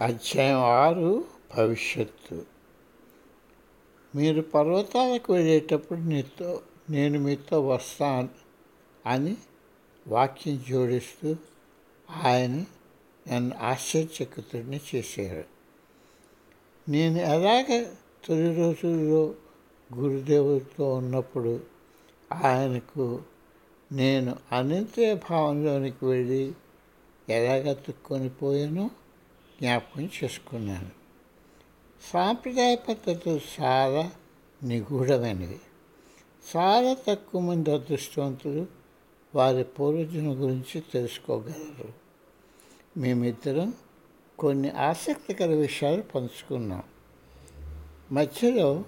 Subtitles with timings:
[0.00, 1.24] అధ్యాయం ఆరు
[1.56, 2.46] భవిష్యత్తు.
[4.14, 8.28] మీరు పర్వతాలకు వెళ్ళేటప్పుడు నీతో నేను మీతో వస్తాను
[9.06, 9.36] అని
[10.06, 11.36] వాక్యం జోడిస్తూ
[12.10, 12.64] ఆయన
[13.28, 15.44] నన్ను ఆశ్చర్యచకితుడిని చేశారు
[16.88, 17.84] నేను ఎలాగ
[18.24, 19.34] తొలి రోజుల్లో
[19.94, 21.60] గురుదేవుడితో ఉన్నప్పుడు
[22.32, 23.22] ఆయనకు
[23.92, 26.52] నేను అనంతయ భావంలోనికి వెళ్ళి
[27.28, 28.90] ఎలాగ తుక్కొని పోయానో?
[29.60, 30.90] జ్ఞాపకం చేసుకున్నాను.
[32.12, 34.10] సాంప్రదాయ పద్ధతులు చాలా
[34.62, 35.60] నిగూఢమైనవి.
[36.56, 38.66] చాలా తక్కువ మంది అదృష్టవంతులు
[39.34, 41.92] వారి పూర్వజుల గురించి తెలుసుకోగలరు.
[42.96, 43.74] మేమిద్దరం
[44.38, 46.82] కొన్ని ఆసక్తికర విషయాలు పంచుకున్నాం.
[48.12, 48.84] మధ్యలో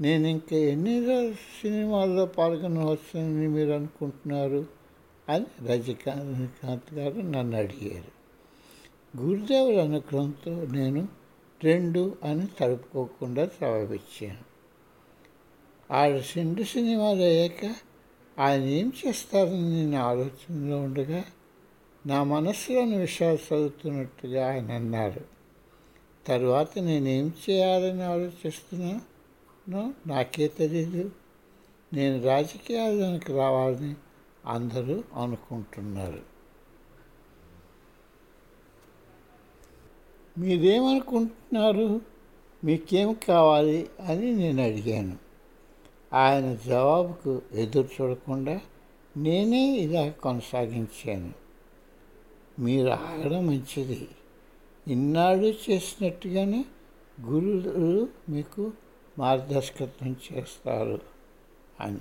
[0.00, 4.66] నేను ఇంకా ఎన్ని సినిమాల్లో పాల్గొనవచ్చని మీరు అనుకుంటున్నారు
[5.28, 8.21] అని రజనీకాంత్ గారు నన్ను అడిగారు.
[9.16, 11.08] గురుదేవుల అనుగ్రహంతో నేను
[11.64, 14.52] రెండు అని తడుపుకోకుండా జవాబిచ్చాను
[15.92, 17.74] ఆడ రెండు సినిమాలు అయ్యాక
[18.38, 21.24] ఆయన ఏం చేస్తారని నేను ఆలోచనలో ఉండగా
[22.06, 25.24] నా మనసులోని విషయాలు చదువుతున్నట్టుగా ఆయన అన్నారు
[26.26, 31.10] తరువాత నేనేం చేయాలని ఆలోచిస్తున్నానో నాకే తెలియదు
[31.92, 33.94] నేను రాజకీయాల్లోనికి రావాలని
[34.46, 36.31] అందరూ అనుకుంటున్నారు.
[40.38, 42.00] మీరేమనుకుంటున్నారు?
[42.64, 45.16] మీకేం కావాలి అని నేను అడిగాను.
[46.12, 48.60] ఆయన జవాబుకు ఎదురు చూడకుండా
[49.16, 51.32] నేనే ఇలా కొనసాగించాను.
[52.58, 54.08] మీరు ఆగడం మంచిది.
[54.88, 56.64] ఇన్నాళ్ళు చేసినట్టుగానే
[57.20, 58.72] గురువులు మీకు
[59.18, 61.00] మార్గదర్శకత్వం చేస్తారు
[61.80, 62.00] అని.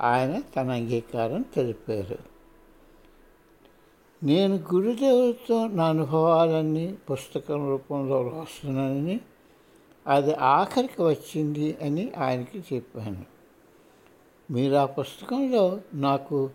[0.00, 2.39] ఆయన తన అంగీకారం తెలిపారు.
[4.22, 9.20] నేను గురుదేవులతో నా అనుభవాలన్నీ పుస్తకం రూపంలో రాస్తున్నానని
[10.06, 13.24] అది ఆఖరికి వచ్చింది అని ఆయనకి చెప్పాను.
[14.52, 16.50] మీరు ఆ పుస్తకంలో నాకు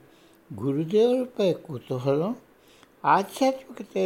[0.62, 2.36] గురుదేవులపై కుతూహలం
[3.06, 3.98] ఆధ్యాత్మికత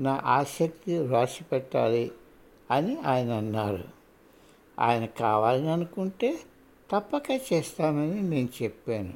[0.00, 2.12] నా ఆసక్తి రాసి పెట్టాలి
[2.70, 3.84] అని ఆయన అన్నారు.
[4.78, 6.40] ఆయన కావాలని అనుకుంటే
[6.90, 9.14] తప్పక చేస్తానని నేను చెప్పాను.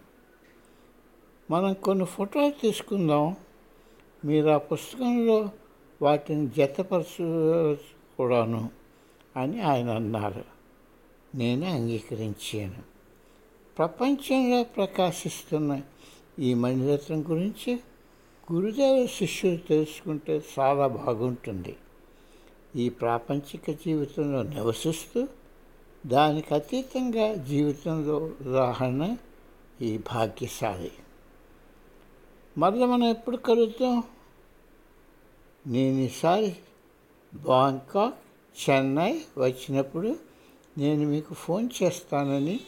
[1.51, 3.37] మనం కొన్ని ఫోటోలు తీసుకుందాం.
[4.25, 5.51] మీరు ఆ పుస్తకంలో
[6.03, 7.75] వాటిని జతపరచు
[8.19, 8.71] కూడాను
[9.37, 10.45] అని ఆయన అన్నారు.
[11.35, 12.83] నేను అంగీకరించాను.
[13.79, 15.81] ప్రపంచంలో ప్రకాశిస్తున్న
[16.39, 17.81] ఈ మణిరత్నం గురించి
[18.53, 21.77] గురుదేవ శిష్యులు తెలుసుకుంటే చాలా బాగుంటుంది.
[22.77, 25.29] ఈ ప్రాపంచిక జీవితంలో నివసిస్తూ
[26.07, 29.17] దానికి అతీతంగా జీవితంలో ఉదాహరణ
[29.83, 30.93] ఈ భాగ్యశాలి.
[32.59, 34.03] మరల మనం ఎప్పుడు కలుద్దాం?
[35.67, 36.57] నేను ఈసారి
[37.35, 38.15] బ్యాంకాక్
[38.71, 40.17] చెన్నై వచ్చినప్పుడు
[40.79, 42.61] నేను మీకు ఫోన్ చేస్తానని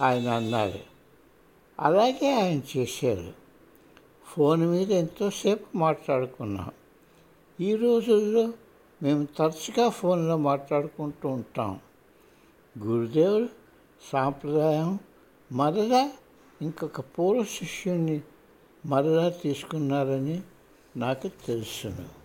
[0.00, 0.78] ఆయన అన్నారు.
[1.80, 3.32] అలాగే ఆయన చేశారు.
[4.26, 6.70] ఫోన్ మీద ఎంతోసేపు మాట్లాడుకున్నాం.
[7.60, 8.52] ఈ రోజుల్లో
[9.02, 11.80] మేము తరచుగా ఫోన్లో మాట్లాడుకుంటూ ఉంటాం.
[12.78, 13.48] గురుదేవుడు
[14.12, 14.98] సాంప్రదాయం
[15.52, 16.12] మరలా
[16.62, 18.20] ఇంకొక పూర్వ శిష్యుణ్ణి
[18.86, 20.40] మరలా తీసుకున్నారని
[20.96, 22.23] నాకు తెలుసును.